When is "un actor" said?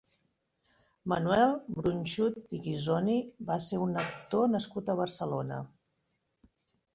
3.89-4.49